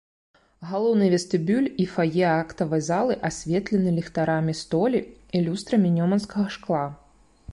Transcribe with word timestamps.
Галоўны 0.69 1.09
вестыбюль 1.15 1.67
і 1.85 1.85
фае 1.95 2.23
актавай 2.29 2.81
залы 2.87 3.17
асветлены 3.29 3.89
ліхтарамі 3.99 4.57
столі 4.63 4.99
і 5.37 5.45
люстрамі 5.49 5.89
нёманскага 6.01 6.47
шкла. 6.57 6.83